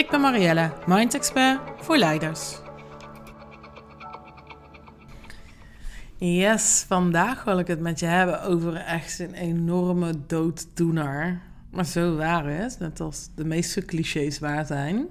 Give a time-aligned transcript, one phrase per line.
[0.00, 2.58] Ik ben Marielle, Mind Expert voor leiders.
[6.16, 11.40] Yes, vandaag wil ik het met je hebben over echt een enorme dooddoener.
[11.70, 15.06] Maar zo waar is, net als de meeste clichés waar zijn.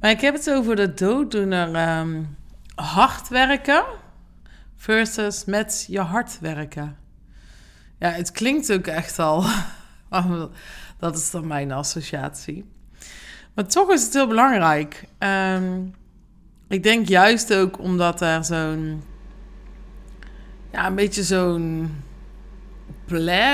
[0.00, 2.36] Maar ik heb het over de dooddoener um,
[2.74, 3.84] hard werken
[4.76, 6.96] versus met je hart werken.
[7.98, 9.44] Ja, het klinkt ook echt al.
[10.98, 12.76] dat is dan mijn associatie.
[13.58, 15.04] Maar toch is het heel belangrijk.
[15.18, 15.82] Ehm,
[16.68, 19.02] ik denk juist ook omdat er zo'n.
[20.72, 21.94] Ja, een beetje zo'n.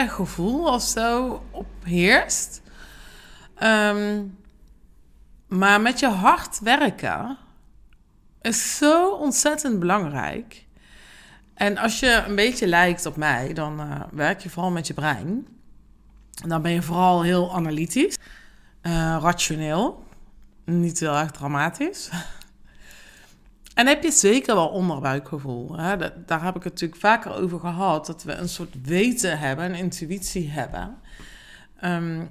[0.07, 2.63] gevoel of zo op heerst.
[3.55, 4.23] Ehm,
[5.49, 7.37] maar met je hart werken
[8.41, 10.67] is zo ontzettend belangrijk.
[11.55, 14.95] En als je een beetje lijkt op mij, dan uh, werk je vooral met je
[14.95, 15.47] brein.
[16.43, 18.17] En dan ben je vooral heel analytisch,
[18.87, 20.05] uh, rationeel,
[20.65, 22.11] niet heel erg dramatisch.
[23.75, 25.79] En heb je zeker wel onderbuikgevoel.
[25.79, 25.97] Hè?
[26.27, 28.07] daar heb ik het natuurlijk vaker over gehad.
[28.07, 30.97] Dat we een soort weten hebben, een intuïtie hebben.
[31.85, 32.31] Um,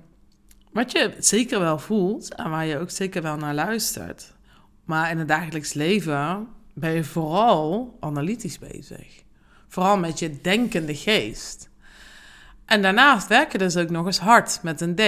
[0.72, 4.34] wat je zeker wel voelt en waar je ook zeker wel naar luistert.
[4.86, 9.24] Maar in het dagelijks leven ben je vooral analytisch bezig.
[9.68, 11.70] Vooral met je denkende geest.
[12.66, 15.02] En daarnaast werken dus ook nog eens hard met een D.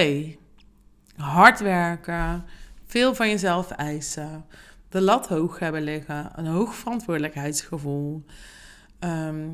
[1.18, 2.46] Hard werken,
[2.86, 4.46] veel van jezelf eisen,
[4.90, 8.26] de lat hoog hebben liggen, een hoog verantwoordelijkheidsgevoel.
[9.00, 9.48] Ehm,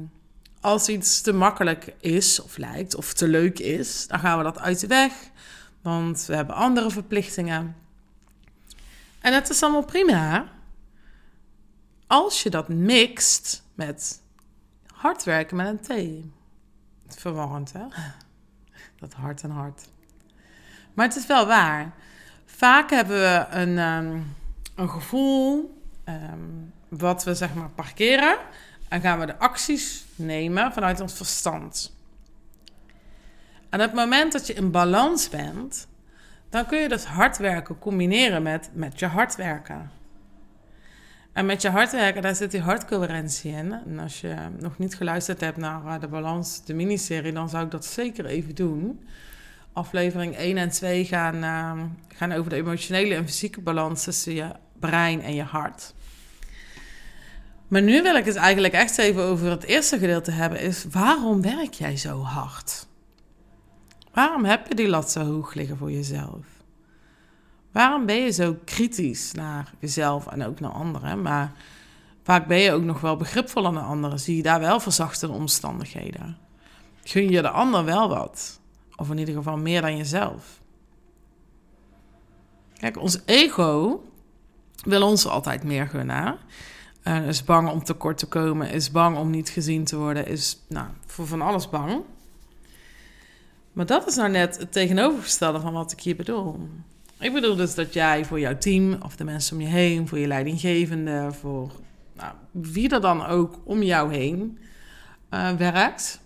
[0.61, 4.59] als iets te makkelijk is of lijkt of te leuk is, dan gaan we dat
[4.59, 5.13] uit de weg,
[5.81, 7.75] want we hebben andere verplichtingen.
[9.19, 10.51] En het is allemaal prima
[12.07, 14.21] als je dat mixt met
[14.93, 16.23] hard werken met een
[17.07, 17.15] T.
[17.19, 17.85] Verwarrend, hè?
[18.99, 19.89] Dat hart en hart.
[20.93, 21.91] Maar het is wel waar.
[22.45, 24.19] Vaak hebben we een, ehm,
[24.75, 26.39] een gevoel ehm,
[26.87, 28.37] wat we zeg maar parkeren.
[28.89, 31.95] En gaan we de acties nemen vanuit ons verstand.
[33.69, 35.87] En op het moment dat je in balans bent,
[36.49, 39.91] dan kun je dus hard werken combineren met, met je hard werken.
[41.33, 43.73] En met je hart werken, daar zit die hartcoherentie in.
[43.85, 47.65] En als je nog niet geluisterd hebt naar eh, de Balans, de miniserie, dan zou
[47.65, 49.07] ik dat zeker even doen.
[49.73, 51.83] Aflevering 1 en 2 gaan, uh,
[52.15, 55.93] gaan over de emotionele en fysieke balans tussen je brein en je hart.
[57.67, 61.41] Maar nu wil ik het eigenlijk echt even over het eerste gedeelte hebben, is waarom
[61.41, 62.87] werk jij zo hard?
[64.13, 66.45] Waarom heb je die lat zo hoog liggen voor jezelf?
[67.71, 71.21] Waarom ben je zo kritisch naar jezelf en ook naar anderen?
[71.21, 71.51] Maar
[72.23, 74.19] vaak ben je ook nog wel begripvoller naar anderen.
[74.19, 76.37] Zie je daar wel verzachtende omstandigheden?
[77.03, 78.60] Gun je de ander wel wat?
[79.01, 80.61] Of in ieder geval meer dan jezelf?
[82.77, 84.03] Kijk, ons ego
[84.83, 86.37] wil ons altijd meer gunnen.
[87.03, 90.59] Uh, is bang om tekort te komen, is bang om niet gezien te worden, is
[90.67, 92.01] nou, voor van alles bang.
[93.73, 96.69] Maar dat is nou net het tegenovergestelde van wat ik hier bedoel.
[97.19, 100.19] Ik bedoel dus dat jij voor jouw team of de mensen om je heen, voor
[100.19, 101.71] je leidinggevende, voor
[102.13, 104.59] nou, wie er dan ook om jou heen
[105.29, 106.21] uh, werkt.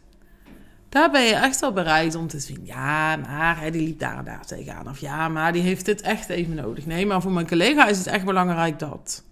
[0.95, 2.59] Daar ben je echt wel bereid om te zien.
[2.63, 4.89] Ja, maar hè, die liep daar en daar tegenaan.
[4.89, 6.85] Of ja, maar die heeft dit echt even nodig.
[6.85, 9.23] Nee, maar voor mijn collega is het echt belangrijk dat.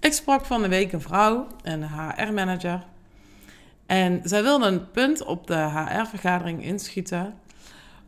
[0.00, 2.84] Ik sprak van de week een vrouw, een HR-manager.
[3.86, 7.34] En zij wilde een punt op de HR-vergadering inschieten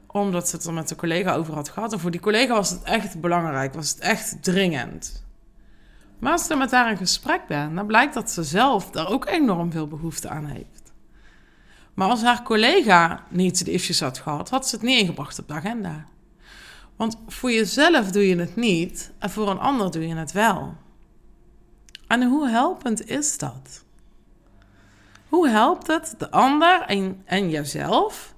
[0.06, 1.92] omdat ze het er met de collega over had gehad.
[1.92, 5.24] En voor die collega was het echt belangrijk, was het echt dringend.
[6.18, 9.26] Maar als je met haar in gesprek bent, dan blijkt dat ze zelf daar ook
[9.26, 10.87] enorm veel behoefte aan heeft.
[11.98, 15.48] Maar als haar collega niet de issues had gehad, had ze het niet ingebracht op
[15.48, 16.04] de agenda.
[16.96, 20.76] Want voor jezelf doe je het niet en voor een ander doe je het wel.
[22.06, 23.84] En hoe helpend is dat?
[25.28, 28.34] Hoe helpt het de ander en, en jezelf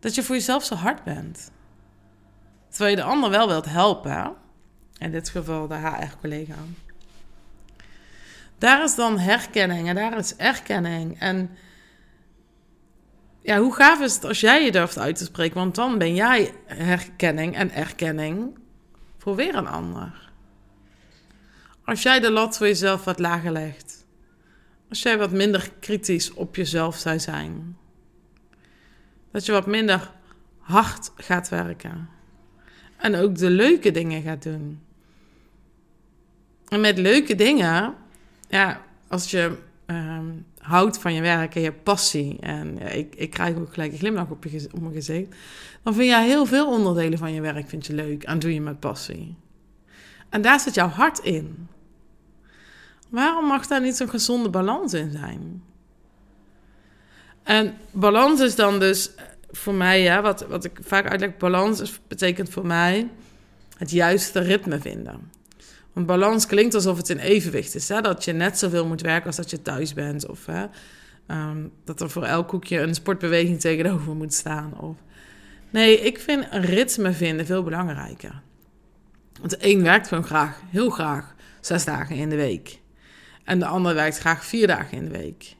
[0.00, 1.50] dat je voor jezelf zo hard bent.
[2.68, 4.34] Terwijl je de ander wel wilt helpen.
[4.98, 6.56] In dit geval de HR-collega.
[8.58, 11.20] Daar is dan herkenning en daar is erkenning.
[11.20, 11.50] En
[13.48, 15.56] ja, hoe gaaf is het als jij je durft uit te spreken?
[15.56, 18.58] Want dan ben jij herkenning en erkenning
[19.18, 20.30] voor weer een ander.
[21.84, 24.06] Als jij de lat voor jezelf wat lager legt.
[24.88, 27.76] Als jij wat minder kritisch op jezelf zou zijn.
[29.32, 30.12] Dat je wat minder
[30.58, 32.08] hard gaat werken.
[32.96, 34.80] En ook de leuke dingen gaat doen.
[36.68, 37.94] En met leuke dingen,
[38.48, 40.30] ja, als je ehm,
[40.68, 44.30] houdt van je werk en je passie, en ik, ik krijg ook gelijk een glimlach
[44.30, 45.34] op, je, mijn gezicht,
[45.82, 48.60] dan vind je heel veel onderdelen van je werk vind je leuk en doe je
[48.60, 49.36] met passie.
[50.28, 51.68] En daar zit jouw hart in.
[53.08, 55.62] Waarom mag daar niet zo'n gezonde balans in zijn?
[57.42, 59.10] En balans is dan dus
[59.50, 63.08] voor mij, ja, wat, wat ik vaak uitleg, balans betekent voor mij
[63.76, 65.30] het juiste ritme vinden.
[65.98, 67.88] Want balans klinkt alsof het in evenwicht is.
[67.88, 68.00] Hè?
[68.00, 70.26] Dat je net zoveel moet werken als dat je thuis bent.
[70.26, 70.66] Of hè,
[71.26, 74.80] ehm, dat er voor elk koekje een sportbeweging tegenover moet staan.
[74.80, 74.96] Of...
[75.70, 78.42] Nee, ik vind een ritme vinden veel belangrijker.
[79.38, 82.80] Want de een werkt gewoon graag, heel graag, zes dagen in de week.
[83.44, 85.56] En de ander werkt graag vier dagen in de week.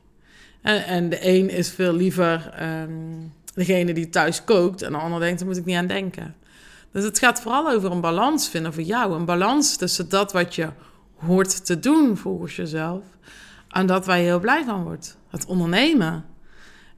[0.62, 2.92] En, en de een is veel liever ehm,
[3.54, 4.82] degene die thuis kookt.
[4.82, 6.34] En de ander denkt, daar moet ik niet aan denken.
[6.92, 9.14] Dus het gaat vooral over een balans vinden voor jou.
[9.14, 10.68] Een balans tussen dat wat je
[11.14, 13.04] hoort te doen volgens jezelf.
[13.68, 15.18] En dat waar je heel blij van wordt.
[15.28, 16.24] Het ondernemen.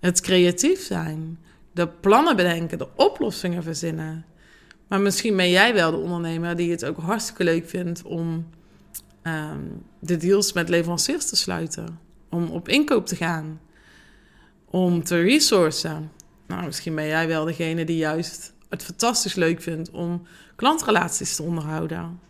[0.00, 1.38] Het creatief zijn.
[1.72, 2.78] De plannen bedenken.
[2.78, 4.24] De oplossingen verzinnen.
[4.88, 8.46] Maar misschien ben jij wel de ondernemer die het ook hartstikke leuk vindt om
[9.22, 9.64] ehm,
[9.98, 11.98] de deals met leveranciers te sluiten.
[12.30, 13.60] Om op inkoop te gaan.
[14.64, 16.10] Om te resourcen.
[16.46, 20.22] Nou, misschien ben jij wel degene die juist het fantastisch leuk vindt om
[20.56, 22.20] klantrelaties te onderhouden.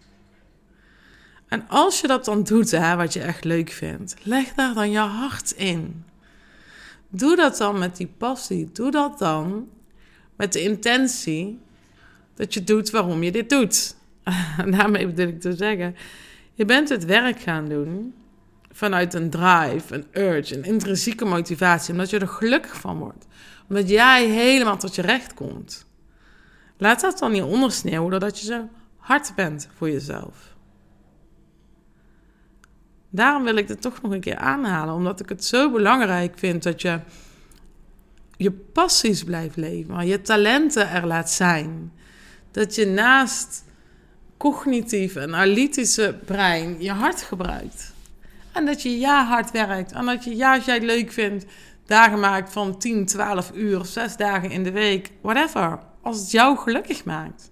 [1.48, 4.90] En als je dat dan doet, hè, wat je echt leuk vindt, leg daar dan
[4.90, 6.04] je hart in.
[7.08, 8.70] Doe dat dan met die passie.
[8.72, 9.68] Doe dat dan
[10.36, 11.60] met de intentie
[12.34, 13.96] dat je doet waarom je dit doet.
[14.76, 15.96] Daarmee bedoel ik te zeggen,
[16.54, 18.14] je bent het werk gaan doen
[18.72, 23.26] vanuit een drive, een urge, een intrinsieke motivatie, omdat je er gelukkig van wordt.
[23.68, 25.86] Omdat jij helemaal tot je recht komt.
[26.80, 30.54] Laat dat dan niet ondersneeuwen doordat je zo hard bent voor jezelf.
[33.10, 36.62] Daarom wil ik het toch nog een keer aanhalen, omdat ik het zo belangrijk vind
[36.62, 37.00] dat je
[38.36, 41.92] je passies blijft leven, je talenten er laat zijn.
[42.50, 43.64] Dat je naast
[44.36, 47.92] cognitief en analytische brein je hart gebruikt.
[48.52, 49.92] En dat je ja hard werkt.
[49.92, 51.44] En dat je ja, als jij het leuk vindt,
[51.86, 56.58] dagen maakt van 10, 12 uur, 6 dagen in de week, whatever als het jou
[56.58, 57.50] gelukkig maakt.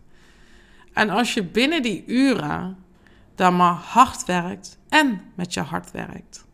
[0.93, 2.85] En als je binnen die uren
[3.35, 6.47] dan maar hard werkt en met je hart werkt.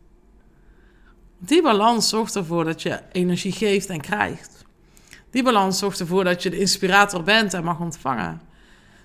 [1.38, 4.64] Die balans zorgt ervoor dat je energie geeft en krijgt.
[5.30, 8.40] Die balans zorgt ervoor dat je de inspirator bent en mag ontvangen.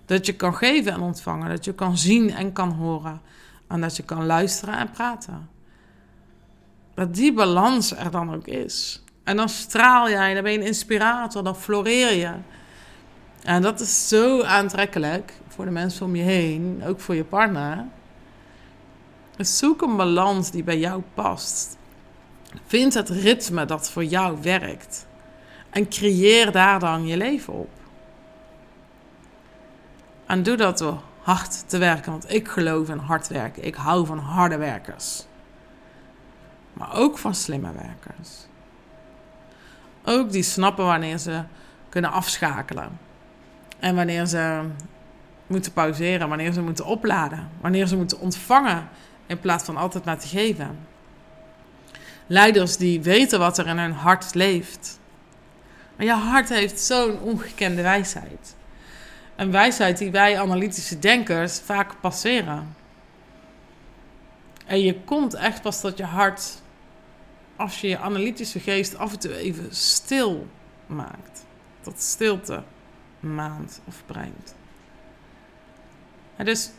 [0.05, 1.49] Dat je kan geven en ontvangen.
[1.49, 3.21] Dat je kan zien en kan horen.
[3.67, 5.49] En dat je kan luisteren en praten.
[6.93, 9.03] Dat die balans er dan ook is.
[9.23, 12.31] En dan straal jij, dan ben je een inspirator, dan floreer je.
[13.43, 17.85] En dat is zo aantrekkelijk voor de mensen om je heen, ook voor je partner.
[19.35, 21.77] Dus zoek een balans die bij jou past.
[22.65, 25.07] Vind het ritme dat voor jou werkt.
[25.69, 27.69] En creëer daar dan je leven op.
[30.25, 33.65] En doe dat door hard te werken, want ik geloof in hard werken.
[33.65, 35.25] Ik hou van harde werkers.
[36.73, 38.29] Maar ook van slimme werkers.
[40.05, 41.43] Ook die snappen wanneer ze
[41.89, 42.99] kunnen afschakelen.
[43.79, 44.61] En wanneer ze
[45.47, 48.89] moeten pauzeren, wanneer ze moeten opladen, wanneer ze moeten ontvangen
[49.27, 50.79] in plaats van altijd maar te geven.
[52.27, 54.99] Leiders die weten wat er in hun hart leeft.
[55.95, 58.55] Maar je hart heeft zo'n ongekende wijsheid.
[59.35, 62.75] Een wijsheid die wij analytische denkers vaak passeren.
[64.65, 66.61] En je komt echt pas tot je hart
[67.55, 70.47] als je je analytische geest af en toe even stil
[70.85, 71.45] maakt.
[71.81, 72.63] Tot stilte
[73.19, 74.55] maand of brengt.
[76.37, 76.71] dus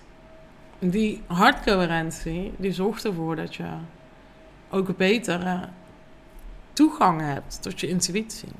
[0.79, 3.69] die hartcoherentie, die zorgt ervoor dat je
[4.71, 5.69] ook betere
[6.73, 8.53] toegang hebt tot je intuïtie.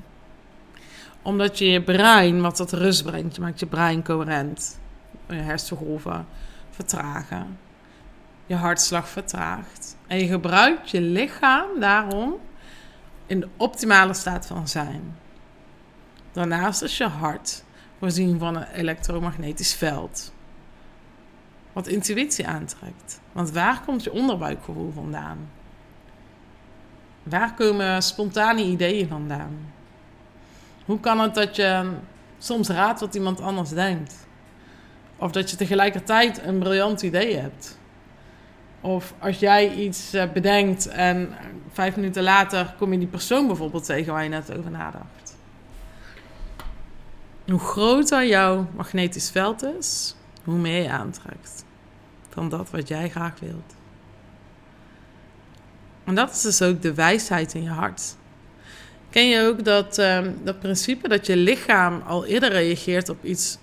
[1.21, 3.35] Omdat je je brein wat tot rust brengt.
[3.35, 4.79] Je maakt je brein coherent.
[5.27, 6.25] Je hersengolven
[6.69, 7.59] vertragen.
[8.45, 9.97] Je hartslag vertraagt.
[10.07, 12.35] En je gebruikt je lichaam daarom
[13.25, 15.17] in de optimale staat van zijn.
[16.31, 17.63] Daarnaast is je hart
[18.01, 20.33] voorzien van een elektromagnetisch veld.
[21.73, 23.21] Wat intuïtie aantrekt.
[23.31, 25.49] Want waar komt je onderbuikgevoel vandaan?
[27.23, 29.73] Waar komen spontane ideeën vandaan?
[30.85, 31.91] Hoe kan het dat je
[32.37, 34.27] soms raadt wat iemand anders denkt?
[35.17, 37.79] Of dat je tegelijkertijd een briljant idee hebt.
[38.81, 41.33] Of als jij iets eh, bedenkt en
[41.71, 45.30] vijf minuten later kom je die persoon bijvoorbeeld tegen waar je net over nadacht.
[47.51, 51.65] Hoe groter jouw magnetisch veld is, hoe meer je aantrekt
[52.29, 53.75] van dat wat jij graag wilt.
[56.03, 58.15] En dat is dus ook de wijsheid in je hart.
[59.09, 63.57] Ken je ook dat, ehm, dat principe dat je lichaam al eerder reageert op iets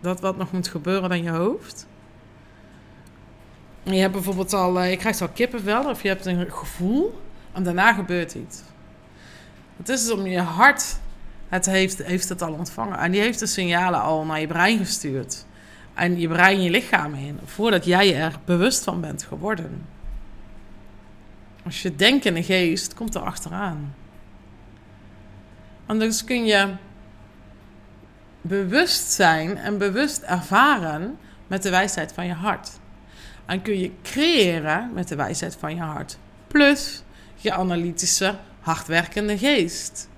[0.00, 1.86] dat wat nog moet gebeuren dan je hoofd?
[3.82, 7.20] je hebt bijvoorbeeld al, uh, je krijgt al kippenvel of je hebt een gevoel
[7.52, 8.62] en daarna gebeurt iets.
[9.76, 10.98] Het is dus om je hart,
[11.48, 14.78] het heeft, heeft het al ontvangen en die heeft de signalen al naar je brein
[14.78, 15.46] gestuurd.
[15.94, 19.86] En je brein je lichaam in, voordat jij er bewust van bent geworden.
[21.64, 23.94] Als je denkt in geest, komt er achteraan.
[25.86, 26.74] En dus kun je
[28.40, 32.70] bewust zijn en bewust ervaren met de wijsheid van je hart.
[33.46, 36.18] En kun je creëren met de wijsheid van je hart.
[36.46, 37.02] Plus
[37.36, 40.08] je analytische, hardwerkende geest.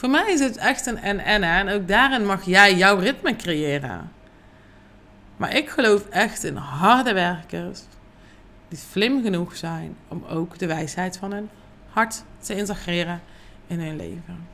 [0.00, 1.42] Voor mij is het echt een en-en.
[1.42, 4.12] En ook daarin mag jij jouw ritme creëren.
[5.36, 7.80] Maar ik geloof echt in harde werkers.
[8.68, 11.50] Die slim genoeg zijn om ook de wijsheid van hun
[11.90, 13.20] hart te integreren
[13.66, 14.48] in hun leven.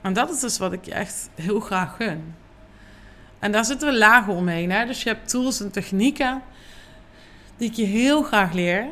[0.00, 2.34] En dat is dus wat ik je echt heel graag gun.
[3.38, 4.70] En daar zitten we lagen omheen.
[4.70, 4.86] Hè?
[4.86, 6.42] Dus je hebt tools en technieken
[7.56, 8.86] die ik je heel graag leer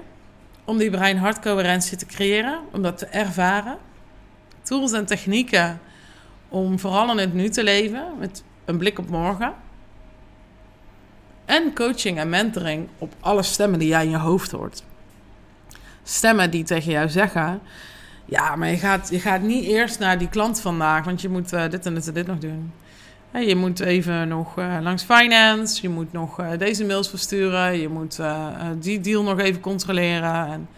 [0.64, 3.88] om die brein-hartcoherentie te creëren, om dat te ervaren.
[4.62, 5.80] Tools en technieken
[6.48, 9.54] om vooral in het nu te leven, met een blik op morgen.
[11.44, 14.82] En coaching en mentoring op alle stemmen die jij in je hoofd hoort.
[16.02, 17.60] Stemmen die tegen jou zeggen:
[18.24, 21.52] Ja, maar je gaat, je gaat niet eerst naar die klant vandaag, want je moet
[21.52, 22.72] uh, dit en dit en dit nog doen.
[23.32, 27.88] Je moet even nog uh, langs finance, je moet nog uh, deze mails versturen, je
[27.88, 28.20] moet
[28.78, 30.46] die deal nog even controleren.
[30.46, 30.68] En,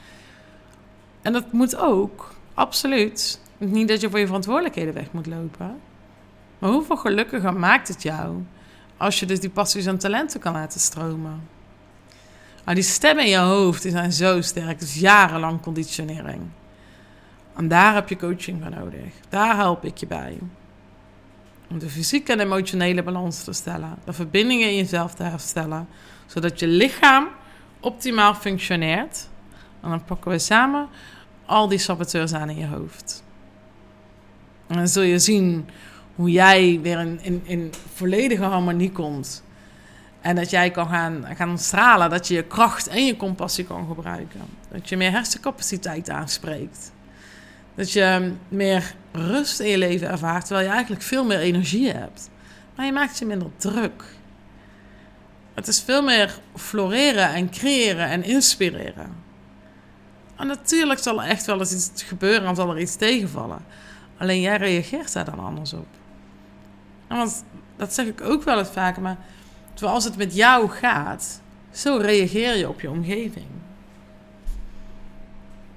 [1.22, 3.40] en dat moet ook, absoluut.
[3.70, 5.80] Niet dat je voor je verantwoordelijkheden weg moet lopen.
[6.58, 8.44] Maar hoeveel gelukkiger maakt het jou
[8.96, 11.48] als je dus die passies en talenten kan laten stromen?
[12.64, 14.80] Maar die stemmen in je hoofd zijn zo sterk.
[14.80, 16.40] Is jarenlang conditionering.
[17.56, 19.12] En daar heb je coaching voor nodig.
[19.28, 20.38] Daar help ik je bij.
[21.70, 23.98] Om de fysieke en emotionele balans te stellen.
[24.04, 25.88] De verbindingen in jezelf te herstellen.
[26.26, 27.28] Zodat je lichaam
[27.80, 29.28] optimaal functioneert.
[29.80, 30.88] En dan pakken we samen
[31.46, 33.22] al die saboteurs aan in je hoofd.
[34.72, 35.68] En dan zul je zien
[36.14, 39.44] hoe jij weer in, volledige harmonie komt.
[40.20, 43.86] En dat jij kan gaan, gaan stralen, dat je je kracht en je compassie kan
[43.86, 44.40] gebruiken.
[44.70, 46.92] Dat je meer hersencapaciteit aanspreekt.
[47.74, 52.30] Dat je meer rust in je leven ervaart, terwijl je eigenlijk veel meer energie hebt.
[52.76, 54.04] Maar je maakt je minder druk.
[55.54, 59.16] Het is veel meer floreren en creëren en inspireren.
[60.36, 63.64] En natuurlijk zal er echt wel eens iets gebeuren en zal er iets tegenvallen.
[64.22, 65.86] Alleen jij reageert daar dan anders op.
[67.08, 67.44] want
[67.76, 69.16] dat zeg ik ook wel eens vaker, maar
[69.74, 73.46] zoals het met jou gaat, zo reageer je op je omgeving.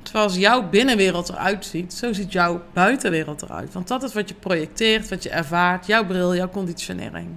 [0.03, 3.73] Zoals jouw binnenwereld eruit ziet, zo ziet jouw buitenwereld eruit.
[3.73, 7.29] Want dat is wat je projecteert, wat je ervaart, jouw bril, jouw conditionering.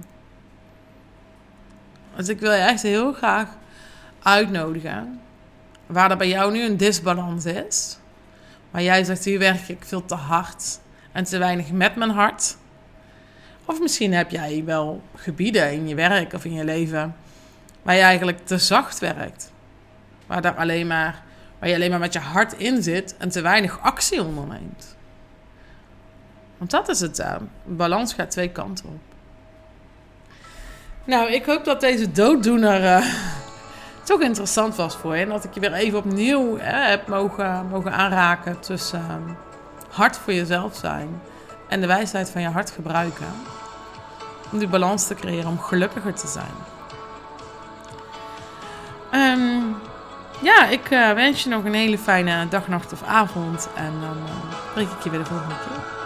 [2.15, 3.49] Dus ik wil je echt heel graag
[4.23, 5.19] uitnodigen.
[5.85, 7.97] Waar er bij jou nu een disbalans is.
[8.71, 10.79] Waar jij zegt, hier werk ik veel te hard
[11.19, 12.57] en te weinig met mijn hart.
[13.65, 17.15] Of misschien heb jij wel gebieden in je werk of in je leven
[17.81, 19.51] waar je eigenlijk te zacht werkt.
[20.27, 21.23] Waar, daar alleen maar,
[21.59, 24.95] waar je alleen maar met je hart in zit en te weinig actie onderneemt.
[26.57, 27.19] Want dat is het.
[27.19, 27.35] Uh,
[27.65, 29.01] balans gaat twee kanten op.
[31.03, 33.05] Nou, ik hoop dat deze dooddoener uh,
[34.03, 35.23] toch interessant was voor je.
[35.23, 39.37] En dat ik je weer even opnieuw heb mogen, mogen aanraken tussen
[39.99, 41.21] hard voor jezelf zijn
[41.67, 43.27] en de wijsheid van je hart gebruiken.
[44.51, 46.55] Om die balans te creëren, om gelukkiger te zijn.
[49.13, 49.75] Um,
[50.41, 53.69] ja, ik uh, wens je nog een hele fijne dag, nacht of avond.
[53.75, 54.17] En dan
[54.75, 55.98] uh, ik je weer de volgende keer.